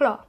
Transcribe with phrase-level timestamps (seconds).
[0.00, 0.26] Cló.